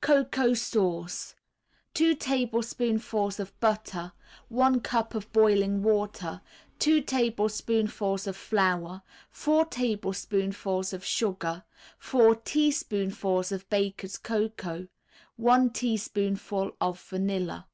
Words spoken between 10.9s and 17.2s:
of sugar, 4 teaspoonfuls of Baker's Cocoa, 1 teaspoonful of